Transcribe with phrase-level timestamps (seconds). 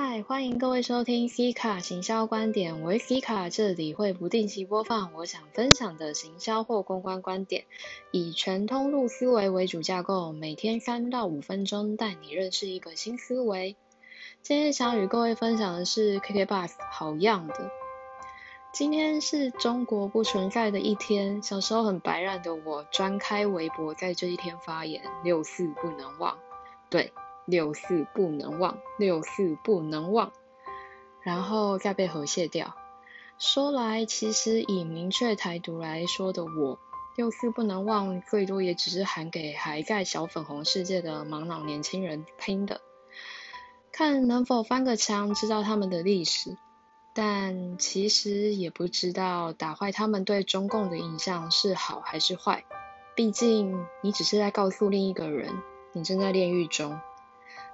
[0.00, 7.64] 嗨，欢迎各位收听 C 卡行销观点，我是 C 卡，这里会不定期播放我想分享的行销或公关观点，
[8.12, 13.74] 以全通路思维为主架构，每天三到五分钟带你认识一个新思维。
[14.40, 17.68] 今天想与各位分享的是 KK Bus 好样的。
[18.72, 26.38] 今天是中国不存在的一天，小时候很白烂的我，专开微博在这一天发言，六四不能忘，
[26.88, 27.12] 对。
[27.48, 30.32] 六四不能忘，六四不能忘，
[31.22, 32.76] 然后再被和谐掉。
[33.38, 36.78] 说来，其实以明确台独来说的我，
[37.16, 42.82] 六四不能忘，最多也只是喊给还在小粉红世界的盲老年轻人听的，
[43.92, 46.54] 看能否翻个墙，知道他们的历史。
[47.14, 52.64] 但其实也不知道打坏他们对中共的印象是好还是坏。
[53.16, 55.50] 毕竟，你只是在告诉另一个人，
[55.94, 57.00] 你正在炼狱中。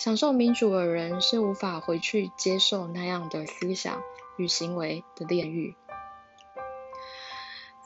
[0.00, 4.00] 享受民主的人是无法回去接受那样的思想
[4.38, 5.76] 与行为的炼狱。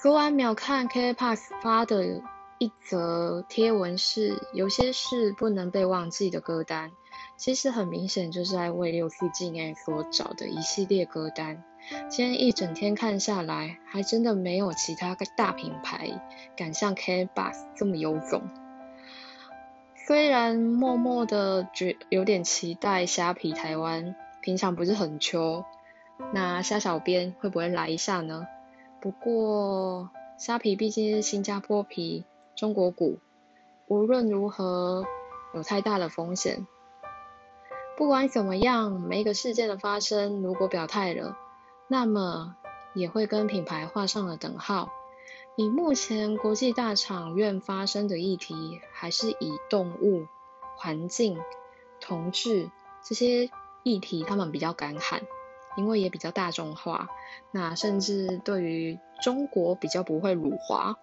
[0.00, 2.22] 昨晚秒看 K Pass 发的
[2.60, 6.92] 一则贴文是：有些事不能被忘记的歌单，
[7.36, 11.64] 其实很明显就是在为六四纪念所找的一系列歌单。
[12.08, 16.22] 今天一整天看下来，还真的没有其他大品牌
[16.56, 18.48] 敢像 K Pass 这么有种。
[20.06, 25.64] 虽然默默的觉有点期待虾皮台湾，平常不是很秋，
[26.34, 28.46] 那虾小编会不会来一下呢？
[29.00, 33.18] 不过虾皮毕竟是新加坡皮，中国股，
[33.86, 35.06] 无论如何
[35.54, 36.66] 有太大的风险。
[37.96, 41.34] 不管怎么样，每一个事件的发生，如果表态了，
[41.88, 42.56] 那么
[42.92, 44.90] 也会跟品牌画上了等号。
[45.56, 50.26] 以目前国际大厂院发生的议题，还是以动物、
[50.76, 51.38] 环境、
[52.00, 52.70] 同志
[53.04, 53.50] 这些
[53.84, 55.22] 议题，他们比较敢喊，
[55.76, 57.08] 因为也比较大众化。
[57.52, 60.98] 那甚至对于中国比较不会辱华。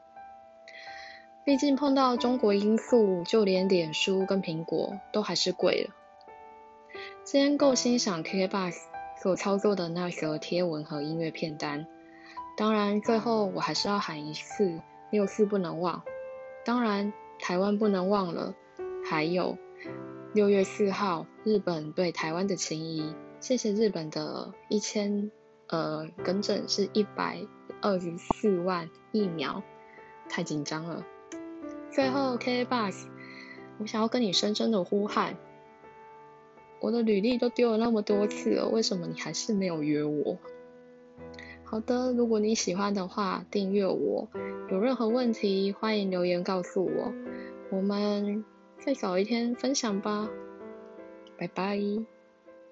[1.45, 5.95] 毕竟碰到中国因素，就连脸书跟苹果都还是贵了。
[7.23, 8.75] 今天够欣赏 KKBOX
[9.21, 11.87] 所操作的那则贴文和音乐片单。
[12.57, 16.03] 当然，最后我还是要喊一次六四不能忘。
[16.63, 18.53] 当然，台湾不能忘了。
[19.03, 19.57] 还有
[20.33, 23.15] 六月四号，日本对台湾的情谊。
[23.39, 25.31] 谢谢日本的一千，
[25.67, 27.39] 呃，更正是一百
[27.81, 29.63] 二十四万疫苗。
[30.29, 31.03] 太紧张了。
[31.89, 33.07] 最后，K Bus，
[33.79, 35.35] 我想要跟你深深的呼喊。
[36.79, 40.37] 我的履历都丢了那么多次了，为什么你还是没有约我？
[41.71, 44.27] 好的，如果你喜欢的话，订阅我。
[44.69, 47.13] 有任何问题，欢迎留言告诉我。
[47.71, 48.43] 我们
[48.77, 50.29] 再找一天分享吧，
[51.37, 51.79] 拜拜。